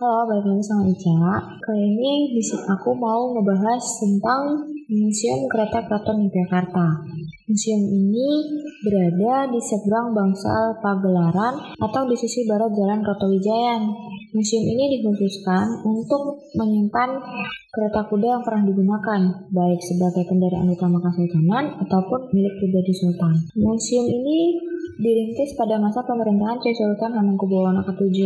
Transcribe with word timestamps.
Halo, 0.00 0.24
balik 0.32 0.48
lagi 0.48 0.64
sama 0.64 0.88
Ica. 0.88 1.12
Kali 1.60 1.92
ini 1.92 2.32
di 2.32 2.40
aku 2.40 2.96
mau 2.96 3.36
ngebahas 3.36 3.84
tentang 4.00 4.64
Museum 4.88 5.44
Kereta 5.44 5.84
Keraton 5.84 6.24
Yogyakarta. 6.24 7.04
Museum 7.44 7.84
ini 7.84 8.48
berada 8.80 9.52
di 9.52 9.60
seberang 9.60 10.16
bangsal 10.16 10.80
Pagelaran 10.80 11.76
atau 11.76 12.08
di 12.08 12.16
sisi 12.16 12.48
barat 12.48 12.72
Jalan 12.72 13.04
Kertowijayan. 13.04 13.92
Museum 14.30 14.62
ini 14.62 14.98
dikhususkan 14.98 15.82
untuk 15.82 16.38
menyimpan 16.54 17.18
kereta 17.74 18.06
kuda 18.06 18.38
yang 18.38 18.44
pernah 18.46 18.62
digunakan, 18.62 19.20
baik 19.50 19.80
sebagai 19.82 20.22
kendaraan 20.30 20.70
utama 20.70 21.02
kesultanan 21.02 21.74
ataupun 21.82 22.30
milik 22.30 22.54
pribadi 22.62 22.94
sultan. 22.94 23.34
Museum 23.58 24.06
ini 24.06 24.54
dirintis 25.02 25.58
pada 25.58 25.82
masa 25.82 26.06
pemerintahan 26.06 26.62
Syekh 26.62 26.78
Sultan 26.78 27.16
Hamengkubuwono 27.16 27.82
ke-7. 27.90 28.18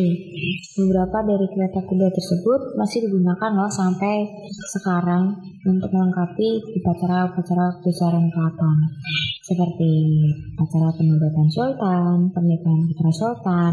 Beberapa 0.84 1.24
dari 1.24 1.46
kereta 1.48 1.80
kuda 1.86 2.12
tersebut 2.12 2.76
masih 2.76 3.08
digunakan 3.08 3.50
loh 3.56 3.70
sampai 3.72 4.28
sekarang 4.76 5.40
untuk 5.64 5.88
melengkapi 5.88 6.60
upacara-upacara 6.84 7.80
besaran 7.80 8.28
keraton 8.28 8.76
seperti 9.44 9.92
acara 10.56 10.88
penobatan 10.96 11.48
sultan, 11.52 12.16
pernikahan 12.32 12.80
putra 12.88 13.12
sultan, 13.12 13.72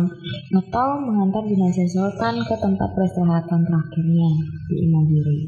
atau 0.51 0.87
mengantar 0.99 1.47
jenazah 1.47 1.87
sultan 1.87 2.43
ke 2.43 2.55
tempat 2.59 2.89
peristirahatan 2.91 3.63
terakhirnya 3.63 4.29
di 4.67 4.75
Imogiri. 4.83 5.39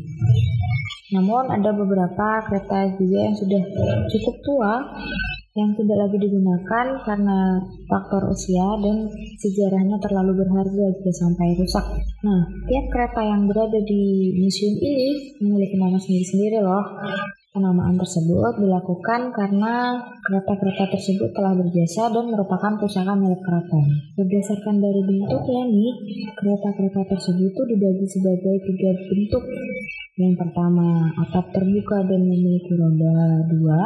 Namun 1.14 1.52
ada 1.52 1.76
beberapa 1.76 2.42
kereta 2.48 2.96
juga 2.96 3.20
yang 3.20 3.36
sudah 3.36 3.62
cukup 4.10 4.36
tua 4.42 4.74
yang 5.54 5.70
tidak 5.78 5.98
lagi 6.02 6.18
digunakan 6.18 6.86
karena 7.06 7.62
faktor 7.86 8.26
usia 8.34 8.74
dan 8.82 9.06
sejarahnya 9.38 10.02
terlalu 10.02 10.42
berharga 10.42 10.98
jika 10.98 11.14
sampai 11.14 11.54
rusak. 11.54 11.86
Nah, 12.26 12.42
tiap 12.66 12.86
kereta 12.90 13.22
yang 13.22 13.46
berada 13.46 13.78
di 13.86 14.34
museum 14.42 14.74
ini 14.82 15.38
memiliki 15.46 15.78
nama 15.78 16.00
sendiri-sendiri 16.02 16.58
loh. 16.58 16.82
Penamaan 17.54 17.94
tersebut 18.02 18.66
dilakukan 18.66 19.30
karena 19.30 20.02
kereta-kereta 20.26 20.90
tersebut 20.90 21.38
telah 21.38 21.54
berjasa 21.54 22.10
dan 22.10 22.34
merupakan 22.34 22.82
pusaka 22.82 23.14
milik 23.14 23.38
keraton. 23.46 23.86
Berdasarkan 24.18 24.82
dari 24.82 25.02
bentuknya 25.06 25.62
nih, 25.70 25.92
kereta-kereta 26.34 27.14
tersebut 27.14 27.54
itu 27.54 27.62
dibagi 27.70 28.10
sebagai 28.10 28.58
tiga 28.58 28.92
bentuk 29.06 29.44
yang 30.14 30.38
pertama, 30.38 31.10
atap 31.26 31.50
terbuka 31.50 32.06
dan 32.06 32.22
memiliki 32.22 32.70
roda 32.78 33.42
dua. 33.50 33.80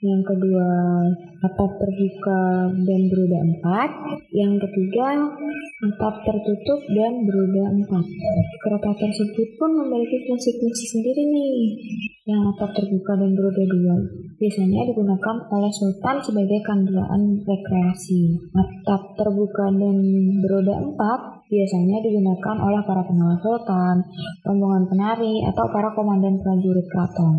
Yang 0.00 0.22
kedua, 0.32 0.68
atap 1.44 1.70
terbuka 1.76 2.40
dan 2.72 3.00
beroda 3.12 3.38
empat. 3.44 3.90
Yang 4.32 4.64
ketiga, 4.64 5.28
atap 5.92 6.14
tertutup 6.24 6.80
dan 6.96 7.28
beroda 7.28 7.64
empat. 7.68 8.04
Kereta 8.64 8.90
tersebut 8.96 9.48
pun 9.60 9.70
memiliki 9.76 10.24
fungsi-fungsi 10.24 10.84
sendiri 10.88 11.22
nih. 11.28 11.56
Yang 12.24 12.40
atap 12.56 12.70
terbuka 12.72 13.12
dan 13.20 13.30
beroda 13.36 13.64
dua 13.68 13.96
biasanya 14.42 14.90
digunakan 14.90 15.36
oleh 15.54 15.70
sultan 15.70 16.18
sebagai 16.18 16.58
kendaraan 16.66 17.38
rekreasi. 17.46 18.42
Atap 18.50 19.14
terbuka 19.14 19.70
dan 19.70 19.96
beroda 20.42 20.82
empat 20.82 21.41
biasanya 21.52 22.00
digunakan 22.00 22.56
oleh 22.64 22.80
para 22.88 23.04
pengawal 23.04 23.36
sultan, 23.44 24.00
rombongan 24.40 24.88
penari, 24.88 25.44
atau 25.52 25.68
para 25.68 25.92
komandan 25.92 26.40
prajurit 26.40 26.88
keraton. 26.88 27.36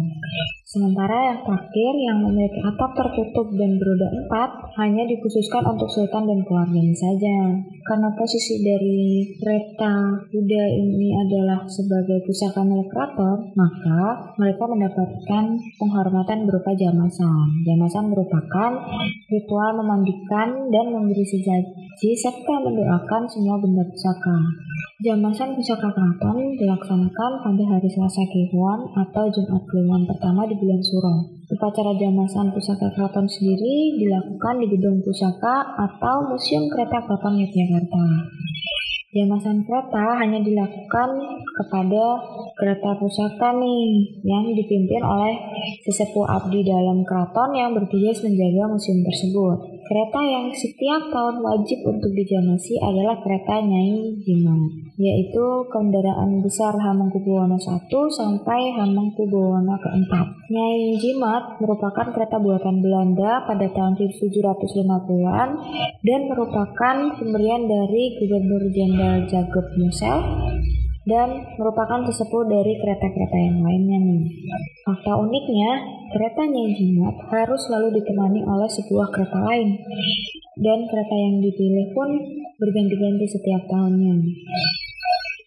Sementara 0.74 1.30
yang 1.30 1.46
terakhir 1.46 1.94
yang 2.02 2.18
memiliki 2.26 2.58
atap 2.66 2.98
tertutup 2.98 3.46
dan 3.54 3.78
beroda 3.78 4.10
empat 4.10 4.74
hanya 4.82 5.06
dikhususkan 5.06 5.70
untuk 5.70 5.86
sultan 5.86 6.26
dan 6.26 6.42
keluarganya 6.42 6.98
saja. 6.98 7.62
Karena 7.86 8.10
posisi 8.18 8.58
dari 8.66 9.22
kereta 9.38 10.18
kuda 10.34 10.64
ini 10.74 11.14
adalah 11.14 11.70
sebagai 11.70 12.26
pusaka 12.26 12.66
milik 12.66 12.90
keraton, 12.90 13.54
maka 13.54 14.34
mereka 14.42 14.66
mendapatkan 14.66 15.46
penghormatan 15.78 16.50
berupa 16.50 16.74
jamasan. 16.74 17.70
Jamasan 17.70 18.10
merupakan 18.10 18.72
ritual 19.30 19.78
memandikan 19.78 20.74
dan 20.74 20.90
memberi 20.90 21.22
sejaji 21.22 22.18
serta 22.18 22.66
mendoakan 22.66 23.30
semua 23.30 23.62
benda 23.62 23.86
pusaka. 23.86 24.42
Jamasan 25.04 25.60
pusaka 25.60 25.92
keraton 25.92 26.56
dilaksanakan 26.56 27.32
pada 27.44 27.64
hari 27.76 27.92
Selasa 27.92 28.24
Kliwon 28.24 28.88
atau 28.96 29.28
Jumat 29.30 29.68
Kliwon 29.68 30.08
pertama 30.08 30.48
di 30.48 30.56
bulan 30.64 30.80
Suro. 30.80 31.16
Upacara 31.52 31.92
jamasan 32.00 32.56
pusaka 32.56 32.88
keraton 32.96 33.28
sendiri 33.28 34.00
dilakukan 34.00 34.64
di 34.64 34.68
gedung 34.72 35.04
pusaka 35.04 35.76
atau 35.76 36.32
Museum 36.32 36.72
Kereta 36.72 37.04
Keraton 37.04 37.36
Yogyakarta. 37.36 38.04
Jamasan 39.14 39.62
kereta 39.62 40.18
hanya 40.26 40.42
dilakukan 40.42 41.10
kepada 41.54 42.18
kereta 42.58 42.98
pusaka 42.98 43.54
nih 43.54 44.10
yang 44.26 44.50
dipimpin 44.58 45.06
oleh 45.06 45.38
sesepuh 45.86 46.26
abdi 46.26 46.66
dalam 46.66 47.06
keraton 47.06 47.54
yang 47.54 47.78
bertugas 47.78 48.26
menjaga 48.26 48.74
museum 48.74 49.06
tersebut. 49.06 49.73
Kereta 49.84 50.20
yang 50.24 50.48
setiap 50.56 51.12
tahun 51.12 51.44
wajib 51.44 51.84
untuk 51.84 52.16
dijamasi 52.16 52.80
adalah 52.80 53.20
kereta 53.20 53.60
Nyai 53.60 54.16
Jimat, 54.24 54.96
yaitu 54.96 55.68
kendaraan 55.68 56.40
besar 56.40 56.72
Hamengkubuwono 56.72 57.60
I 57.60 58.02
sampai 58.16 58.62
Hamengkubuwono 58.80 59.76
keempat. 59.76 60.28
Nyai 60.48 60.96
Jimat 61.04 61.60
merupakan 61.60 62.16
kereta 62.16 62.40
buatan 62.40 62.80
Belanda 62.80 63.44
pada 63.44 63.68
tahun 63.76 64.00
1750-an 64.00 65.50
dan 66.00 66.22
merupakan 66.32 66.96
pemberian 67.20 67.68
dari 67.68 68.16
Gubernur 68.24 68.64
Jenderal 68.72 69.28
Jacob 69.28 69.68
Musel 69.76 70.43
dan 71.04 71.30
merupakan 71.60 72.00
sesepuh 72.08 72.48
dari 72.48 72.80
kereta-kereta 72.80 73.38
yang 73.38 73.60
lainnya 73.60 74.00
nih. 74.00 74.24
Fakta 74.88 75.20
uniknya, 75.20 75.72
kereta 76.16 76.48
Nyai 76.48 76.72
Jimat 76.80 77.16
harus 77.28 77.60
selalu 77.68 78.00
ditemani 78.00 78.40
oleh 78.48 78.70
sebuah 78.72 79.08
kereta 79.12 79.40
lain. 79.44 79.76
Dan 80.54 80.86
kereta 80.88 81.16
yang 81.18 81.42
dipilih 81.44 81.88
pun 81.92 82.10
berganti-ganti 82.62 83.26
setiap 83.28 83.68
tahunnya. 83.68 84.16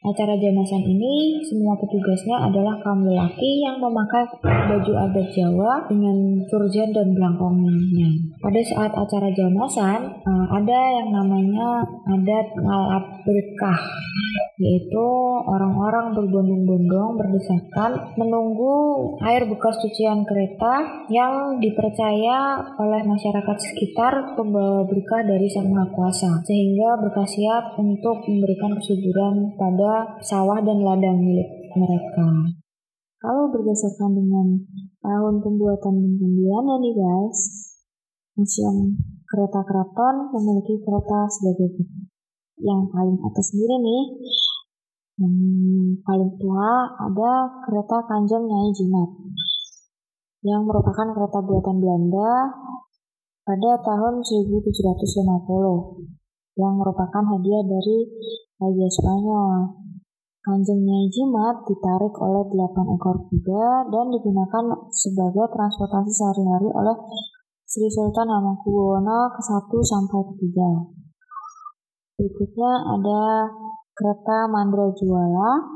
Acara 0.06 0.38
jamasan 0.38 0.86
ini 0.86 1.42
semua 1.42 1.74
petugasnya 1.74 2.46
adalah 2.46 2.78
kaum 2.78 3.02
lelaki 3.02 3.58
yang 3.58 3.82
memakai 3.82 4.22
baju 4.38 4.92
adat 5.02 5.34
Jawa 5.34 5.82
dengan 5.90 6.46
surjan 6.46 6.94
dan 6.94 7.10
belangkongnya. 7.10 8.38
Pada 8.38 8.60
saat 8.62 8.94
acara 8.94 9.34
jamasan 9.34 10.22
eh, 10.22 10.46
ada 10.54 10.80
yang 11.02 11.10
namanya 11.10 11.82
adat 12.06 12.54
ngalap 12.54 13.04
berkah 13.26 13.82
yaitu 14.56 15.06
orang-orang 15.44 16.16
berbondong-bondong 16.16 17.20
berdesakan 17.20 18.16
menunggu 18.16 18.74
air 19.20 19.44
bekas 19.44 19.76
cucian 19.84 20.24
kereta 20.24 21.04
yang 21.12 21.60
dipercaya 21.60 22.64
oleh 22.80 23.04
masyarakat 23.04 23.56
sekitar 23.60 24.32
pembawa 24.32 24.88
berkah 24.88 25.28
dari 25.28 25.44
Sang 25.52 25.68
Maha 25.68 25.92
Kuasa 25.92 26.40
sehingga 26.48 26.96
berkasiat 27.04 27.76
untuk 27.76 28.24
memberikan 28.24 28.80
kesuburan 28.80 29.52
pada 29.60 29.95
sawah 30.24 30.58
dan 30.60 30.82
ladang 30.82 31.20
milik 31.20 31.48
mereka. 31.76 32.26
Kalau 33.16 33.48
berdasarkan 33.50 34.12
dengan 34.12 34.46
tahun 35.00 35.40
pembuatan 35.40 35.94
pembeliannya 36.20 36.76
nih 36.84 36.94
guys, 36.94 37.40
Museum 38.36 39.00
Kereta 39.26 39.64
Keraton 39.64 40.30
memiliki 40.36 40.76
kereta 40.84 41.24
sebagai 41.32 41.88
yang 42.60 42.86
paling 42.92 43.16
atas 43.24 43.52
sendiri 43.52 43.76
nih. 43.80 44.04
Yang 45.16 45.34
paling 46.04 46.32
tua 46.36 46.92
ada 47.00 47.32
kereta 47.64 48.04
Kanjeng 48.04 48.44
Nyai 48.44 48.70
Jimat 48.76 49.10
yang 50.44 50.68
merupakan 50.68 51.08
kereta 51.16 51.40
buatan 51.40 51.80
Belanda 51.80 52.52
pada 53.42 53.80
tahun 53.80 54.20
1750 54.20 56.60
yang 56.60 56.72
merupakan 56.76 57.24
hadiah 57.34 57.64
dari 57.64 57.98
Raja 58.60 58.86
Spanyol. 58.92 59.85
Kanjeng 60.46 60.78
Nyai 60.78 61.10
Jimat 61.10 61.66
ditarik 61.66 62.14
oleh 62.22 62.46
delapan 62.46 62.86
ekor 62.94 63.18
kuda 63.18 63.90
dan 63.90 64.14
digunakan 64.14 64.78
sebagai 64.94 65.50
transportasi 65.50 66.06
sehari-hari 66.06 66.70
oleh 66.70 66.94
Sri 67.66 67.90
Sultan 67.90 68.30
Hamengkubuwono 68.30 69.34
ke-1 69.34 69.66
sampai 69.66 70.22
ke-3. 70.22 70.58
Berikutnya 72.14 72.72
ada 72.94 73.50
kereta 73.90 74.46
Mandra 74.46 74.86
Juala. 74.94 75.66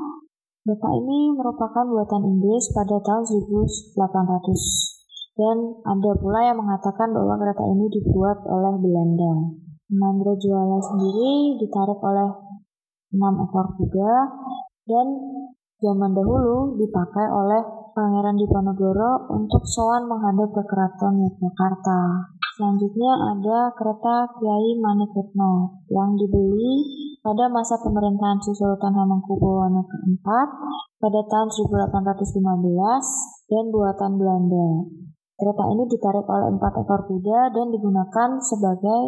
Kereta 0.63 0.89
ini 1.03 1.35
merupakan 1.35 1.83
buatan 1.91 2.31
Inggris 2.31 2.71
pada 2.71 2.95
tahun 3.03 3.27
1800 3.27 3.99
dan 5.35 5.83
ada 5.83 6.11
pula 6.15 6.47
yang 6.47 6.63
mengatakan 6.63 7.11
bahwa 7.11 7.35
kereta 7.43 7.67
ini 7.67 7.91
dibuat 7.91 8.39
oleh 8.47 8.79
Belanda. 8.79 9.51
Mandra 9.91 10.31
Juala 10.39 10.79
sendiri 10.79 11.59
ditarik 11.59 11.99
oleh 11.99 12.51
6 13.11 13.19
ekor 13.19 13.67
kuda 13.75 14.11
dan 14.85 15.07
zaman 15.81 16.13
dahulu 16.13 16.77
dipakai 16.77 17.27
oleh 17.27 17.61
Pangeran 17.91 18.39
Diponegoro 18.39 19.27
untuk 19.35 19.67
soan 19.67 20.07
menghadap 20.07 20.55
ke 20.55 20.63
Keraton 20.63 21.27
Yogyakarta. 21.27 22.31
Selanjutnya 22.55 23.11
ada 23.35 23.73
kereta 23.75 24.31
Kiai 24.39 24.79
Manikretno 24.79 25.83
yang 25.91 26.15
dibeli 26.15 26.87
pada 27.19 27.51
masa 27.51 27.83
pemerintahan 27.83 28.39
Sultan 28.39 28.95
Hamengkubuwono 28.95 29.83
keempat 29.85 30.47
pada 31.03 31.21
tahun 31.27 31.49
1815 31.51 33.51
dan 33.51 33.65
buatan 33.73 34.11
Belanda. 34.15 34.69
Kereta 35.35 35.63
ini 35.73 35.83
ditarik 35.89 36.25
oleh 36.29 36.53
empat 36.53 36.85
ekor 36.85 37.01
kuda 37.09 37.51
dan 37.51 37.73
digunakan 37.73 38.29
sebagai 38.39 39.01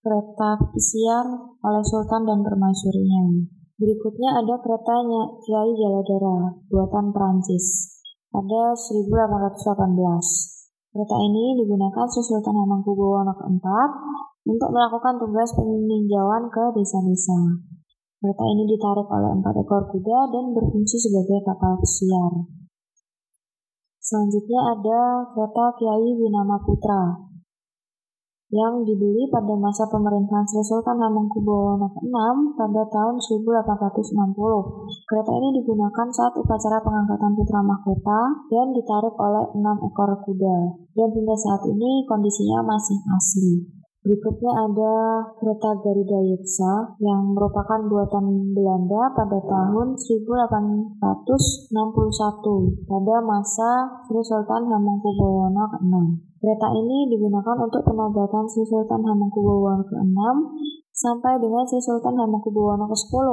kereta 0.00 0.56
pesiar 0.72 1.26
oleh 1.62 1.84
Sultan 1.84 2.24
dan 2.24 2.40
permaisurinya. 2.40 3.55
Berikutnya 3.76 4.40
ada 4.40 4.56
keretanya 4.64 5.36
Kiai 5.44 5.68
Jaladara, 5.76 6.48
buatan 6.72 7.12
Prancis, 7.12 7.92
pada 8.32 8.72
1818. 8.72 10.96
Kereta 10.96 11.16
ini 11.20 11.60
digunakan 11.60 12.08
Sultan 12.08 12.56
Hamengkubuwono 12.56 13.36
keempat 13.36 13.90
untuk 14.48 14.72
melakukan 14.72 15.20
tugas 15.20 15.52
peninjauan 15.52 16.48
ke 16.48 16.64
desa-desa. 16.72 17.36
Kereta 18.16 18.44
ini 18.48 18.64
ditarik 18.64 19.12
oleh 19.12 19.44
empat 19.44 19.60
ekor 19.60 19.92
kuda 19.92 20.32
dan 20.32 20.56
berfungsi 20.56 20.96
sebagai 20.96 21.44
kapal 21.44 21.76
pesiar. 21.76 22.32
Selanjutnya 24.00 24.72
ada 24.72 25.28
kereta 25.36 25.76
Kiai 25.76 26.16
Winama 26.16 26.64
Putra 26.64 27.28
yang 28.56 28.80
dibeli 28.88 29.28
pada 29.28 29.52
masa 29.60 29.84
pemerintahan 29.92 30.48
Sri 30.48 30.64
Sultan 30.64 30.96
Hamengkubuwono 30.96 31.92
ke-6 31.92 32.16
pada 32.56 32.82
tahun 32.88 33.20
1860. 33.20 34.32
Kereta 35.04 35.32
ini 35.36 35.48
digunakan 35.60 36.08
saat 36.08 36.32
upacara 36.40 36.80
pengangkatan 36.80 37.36
putra 37.36 37.60
mahkota 37.60 38.20
dan 38.48 38.72
ditarik 38.72 39.12
oleh 39.20 39.44
enam 39.52 39.76
ekor 39.84 40.16
kuda. 40.24 40.56
Dan 40.96 41.08
hingga 41.12 41.36
saat 41.36 41.68
ini 41.68 42.08
kondisinya 42.08 42.64
masih 42.64 42.96
asli. 43.12 43.54
Berikutnya 44.06 44.54
ada 44.54 44.94
kereta 45.34 45.82
Garuda 45.82 46.22
Yeksa 46.22 46.94
yang 47.02 47.34
merupakan 47.34 47.90
buatan 47.90 48.54
Belanda 48.54 49.10
pada 49.18 49.34
tahun 49.42 49.98
1861 49.98 51.02
pada 52.86 53.16
masa 53.26 53.98
Sri 54.06 54.22
Sultan 54.22 54.70
Hamengkubuwono 54.70 55.74
ke-6. 55.74 55.94
Kereta 56.38 56.68
ini 56.78 57.10
digunakan 57.10 57.58
untuk 57.58 57.82
penobatan 57.82 58.46
Sri 58.46 58.62
Sultan 58.62 59.02
Hamengkubuwono 59.02 59.82
ke-6 59.82 60.18
sampai 60.94 61.42
dengan 61.42 61.66
Sri 61.66 61.82
Sultan 61.82 62.14
Hamengkubuwono 62.14 62.86
ke-10. 62.86 63.26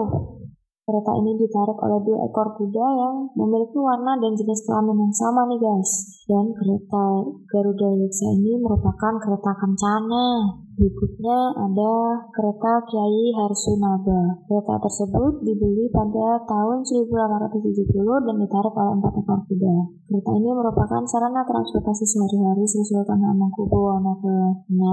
Kereta 0.84 1.16
ini 1.16 1.40
ditarik 1.40 1.80
oleh 1.80 1.96
dua 2.04 2.28
ekor 2.28 2.60
kuda 2.60 2.88
yang 2.92 3.32
memiliki 3.40 3.80
warna 3.80 4.20
dan 4.20 4.36
jenis 4.36 4.68
kelamin 4.68 5.08
yang 5.08 5.16
sama 5.16 5.48
nih 5.48 5.56
guys. 5.56 6.20
Dan 6.28 6.52
kereta 6.52 7.24
Garuda 7.48 7.88
Yeksa 8.04 8.36
ini 8.36 8.60
merupakan 8.60 9.16
kereta 9.16 9.56
kencana. 9.64 10.60
Berikutnya 10.76 11.56
ada 11.56 11.94
kereta 12.36 12.84
Kiai 12.84 13.32
Harsunaba. 13.32 14.44
Kereta 14.44 14.76
tersebut 14.84 15.40
dibeli 15.48 15.88
pada 15.88 16.44
tahun 16.52 16.84
1870 16.84 18.28
dan 18.28 18.36
ditarik 18.44 18.76
oleh 18.76 18.94
empat 19.00 19.14
ekor 19.24 19.40
kuda. 19.48 19.76
Kereta 20.12 20.32
ini 20.36 20.52
merupakan 20.52 21.04
sarana 21.08 21.48
transportasi 21.48 22.04
sehari-hari 22.04 22.68
Sri 22.68 22.84
Sultan 22.84 23.24
Hamengkubuwono 23.24 24.20
ke-6 24.20 24.84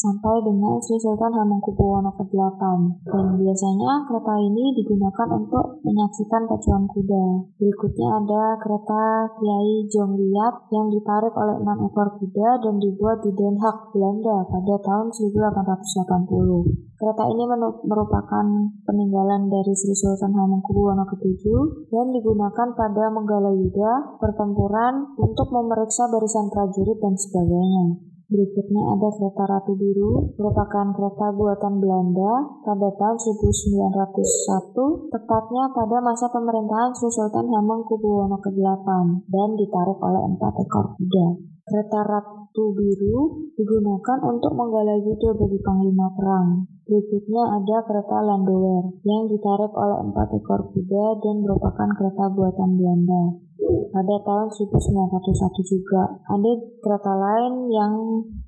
sampai 0.00 0.40
dengan 0.40 0.80
Sri 0.80 0.96
Sultan 0.96 1.28
Hamengkubuwono 1.36 2.08
ke-8 2.16 2.62
dan 3.04 3.36
biasanya 3.36 4.08
kereta 4.08 4.34
ini 4.40 4.72
digunakan 4.80 5.28
untuk 5.36 5.84
menyaksikan 5.84 6.48
pacuan 6.48 6.88
kuda. 6.88 7.52
Berikutnya 7.60 8.08
ada 8.16 8.56
kereta 8.64 9.28
Kiai 9.36 9.84
Jongliat 9.92 10.72
yang 10.72 10.88
ditarik 10.88 11.36
oleh 11.36 11.60
enam 11.60 11.84
ekor 11.84 12.16
kuda 12.16 12.64
dan 12.64 12.80
dibuat 12.80 13.20
di 13.20 13.30
Den 13.36 13.60
Haag, 13.60 13.92
Belanda 13.92 14.48
pada 14.48 14.74
tahun 14.80 15.12
1880. 15.12 16.96
Kereta 16.96 17.24
ini 17.32 17.44
merupakan 17.84 18.46
peninggalan 18.88 19.52
dari 19.52 19.72
Sri 19.76 19.92
Sultan 19.92 20.32
Hamengkubuwono 20.32 21.04
ke-7 21.12 21.44
dan 21.92 22.08
digunakan 22.12 22.68
pada 22.72 23.04
Menggala 23.12 23.52
Yuda 23.52 24.20
pertempuran 24.20 25.12
untuk 25.20 25.48
memeriksa 25.52 26.08
barisan 26.08 26.48
prajurit 26.48 26.96
dan 27.00 27.16
sebagainya. 27.16 28.09
Berikutnya 28.30 28.94
ada 28.94 29.10
kereta 29.10 29.42
Ratu 29.42 29.74
Biru, 29.74 30.38
merupakan 30.38 30.94
kereta 30.94 31.34
buatan 31.34 31.82
Belanda 31.82 32.62
pada 32.62 32.94
tahun 32.94 33.18
1901, 33.18 35.10
tepatnya 35.10 35.74
pada 35.74 35.98
masa 35.98 36.30
pemerintahan 36.30 36.94
Sri 36.94 37.10
Sultan 37.10 37.50
Hamengkubuwono 37.50 38.38
ke-8 38.38 38.86
dan 39.26 39.48
ditarik 39.58 39.98
oleh 39.98 40.22
empat 40.30 40.62
ekor 40.62 40.94
kuda. 40.94 41.26
Kereta 41.66 42.06
Ratu 42.06 42.70
Biru 42.70 43.50
digunakan 43.58 44.18
untuk 44.22 44.54
menggalai 44.54 45.02
yuda 45.02 45.34
bagi 45.34 45.58
panglima 45.66 46.14
perang. 46.14 46.70
Berikutnya 46.86 47.42
ada 47.50 47.82
kereta 47.82 48.14
Landower 48.30 48.94
yang 49.10 49.26
ditarik 49.26 49.74
oleh 49.74 50.06
empat 50.06 50.38
ekor 50.38 50.70
kuda 50.70 51.18
dan 51.18 51.42
merupakan 51.42 51.88
kereta 51.98 52.30
buatan 52.30 52.78
Belanda 52.78 53.49
pada 53.90 54.16
tahun 54.22 54.48
1901 54.48 55.62
juga. 55.66 56.02
Ada 56.30 56.50
kereta 56.80 57.12
lain 57.14 57.68
yang 57.68 57.92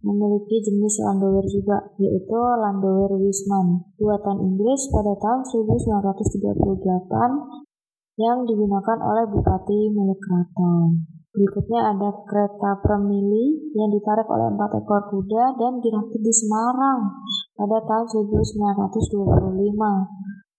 memiliki 0.03 0.63
jenis 0.63 1.01
Landower 1.05 1.45
juga, 1.47 1.93
yaitu 1.99 2.37
Landower 2.37 3.13
Wisman, 3.19 3.85
buatan 3.99 4.39
Inggris 4.41 4.89
pada 4.91 5.15
tahun 5.19 5.45
1938 5.45 7.63
yang 8.21 8.45
digunakan 8.45 8.99
oleh 9.01 9.25
bupati 9.29 9.89
milik 9.93 10.19
keraton. 10.21 11.07
Berikutnya 11.33 11.97
ada 11.97 12.13
kereta 12.29 12.77
Premili 12.85 13.73
yang 13.73 13.89
ditarik 13.89 14.29
oleh 14.29 14.53
empat 14.53 14.85
ekor 14.85 15.09
kuda 15.09 15.57
dan 15.57 15.81
dirakit 15.81 16.21
di 16.21 16.29
Semarang 16.29 17.09
pada 17.57 17.81
tahun 17.89 18.29
1925. 18.29 19.33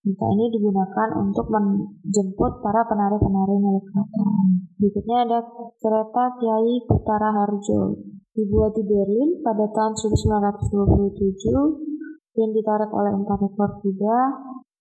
Kereta 0.04 0.28
ini 0.36 0.52
digunakan 0.52 1.16
untuk 1.16 1.48
menjemput 1.48 2.60
para 2.60 2.84
penari-penari 2.92 3.56
milik 3.56 3.88
keraton. 3.88 4.68
Berikutnya 4.76 5.24
ada 5.24 5.40
kereta 5.80 6.24
Kiai 6.44 6.84
Putara 6.84 7.32
Harjo. 7.32 8.04
Dibuat 8.36 8.76
di 8.76 8.84
Berlin 8.84 9.40
pada 9.40 9.64
tahun 9.72 9.96
1927 9.96 12.36
dan 12.36 12.50
ditarik 12.52 12.92
oleh 12.92 13.16
empat 13.16 13.48
ekor 13.48 13.80
kuda, 13.80 14.20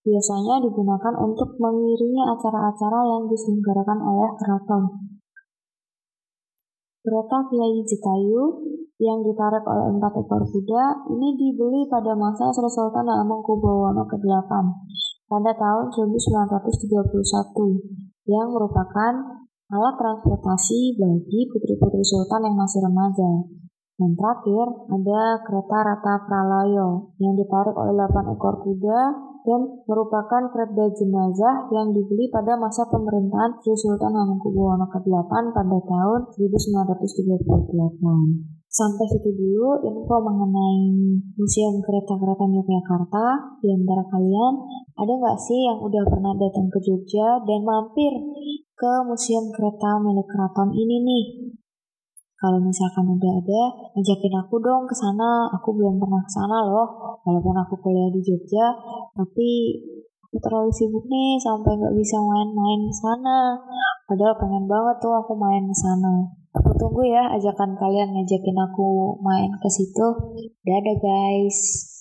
biasanya 0.02 0.58
digunakan 0.58 1.14
untuk 1.22 1.54
mengiringi 1.54 2.26
acara-acara 2.26 3.06
yang 3.06 3.30
diselenggarakan 3.30 4.02
oleh 4.02 4.30
keraton. 4.42 5.06
Kereta 7.06 7.38
Kiai 7.46 7.78
Jekayu 7.86 8.42
yang 8.98 9.22
ditarik 9.22 9.62
oleh 9.70 9.86
empat 9.86 10.18
ekor 10.18 10.42
kuda 10.50 11.06
ini 11.14 11.38
dibeli 11.38 11.86
pada 11.86 12.10
masa 12.18 12.50
Sri 12.50 12.66
Sultan 12.66 13.06
Hamengkubuwono 13.06 14.02
ke-8 14.10 14.50
pada 15.32 15.56
tahun 15.56 15.88
1931 15.88 16.92
yang 18.28 18.52
merupakan 18.52 19.12
alat 19.72 19.96
transportasi 19.96 21.00
bagi 21.00 21.48
putri-putri 21.48 22.04
sultan 22.04 22.44
yang 22.44 22.60
masih 22.60 22.84
remaja. 22.84 23.48
Dan 23.96 24.12
terakhir 24.12 24.68
ada 24.92 25.40
kereta 25.48 25.78
Rata 25.88 26.28
Pralayo 26.28 27.16
yang 27.16 27.32
ditarik 27.32 27.72
oleh 27.72 27.96
8 27.96 28.36
ekor 28.36 28.60
kuda 28.60 29.00
dan 29.42 29.60
merupakan 29.88 30.52
kereta 30.52 30.84
jenazah 31.00 31.72
yang 31.72 31.96
dibeli 31.96 32.28
pada 32.28 32.60
masa 32.60 32.84
pemerintahan 32.92 33.56
Sri 33.64 33.72
Sultan 33.72 34.12
Hamengkubuwono 34.12 34.84
ke-8 34.92 35.32
pada 35.56 35.78
tahun 35.80 36.20
1938. 36.36 38.61
Sampai 38.72 39.04
situ 39.04 39.28
dulu 39.36 39.84
info 39.84 40.16
mengenai 40.24 40.80
Museum 41.36 41.76
Kereta-Kereta 41.84 42.48
Yogyakarta. 42.48 43.60
Di 43.60 43.68
antara 43.68 44.00
kalian, 44.08 44.52
ada 44.96 45.12
nggak 45.12 45.36
sih 45.44 45.68
yang 45.68 45.76
udah 45.76 46.00
pernah 46.08 46.32
datang 46.40 46.72
ke 46.72 46.80
Jogja 46.80 47.44
dan 47.44 47.68
mampir 47.68 48.16
ke 48.72 48.92
Museum 49.04 49.52
Kereta 49.52 50.00
milik 50.00 50.24
keraton 50.24 50.72
ini 50.72 51.04
nih? 51.04 51.24
Kalau 52.40 52.64
misalkan 52.64 53.12
udah 53.12 53.32
ada, 53.44 53.62
ajakin 53.92 54.40
aku 54.40 54.56
dong 54.64 54.88
ke 54.88 54.96
sana. 54.96 55.52
Aku 55.60 55.76
belum 55.76 56.00
pernah 56.00 56.24
ke 56.24 56.32
sana 56.32 56.64
loh. 56.64 57.20
Walaupun 57.28 57.52
aku 57.52 57.76
kuliah 57.76 58.08
di 58.08 58.24
Jogja, 58.24 58.72
tapi 59.12 59.78
aku 60.24 60.40
terlalu 60.40 60.72
sibuk 60.72 61.04
nih 61.12 61.36
sampai 61.36 61.76
nggak 61.76 61.92
bisa 61.92 62.16
main-main 62.24 62.88
ke 62.88 62.94
sana. 62.96 63.60
Padahal 64.08 64.34
pengen 64.40 64.64
banget 64.64 64.96
tuh 64.96 65.12
aku 65.12 65.36
main 65.36 65.60
ke 65.68 65.76
sana. 65.76 66.40
Aku 66.72 66.88
tunggu 66.88 67.04
ya 67.04 67.28
ajakan 67.36 67.76
kalian 67.76 68.16
ngajakin 68.16 68.56
aku 68.56 69.20
main 69.20 69.52
ke 69.60 69.68
situ. 69.68 70.08
Dadah 70.64 70.96
guys. 71.04 71.91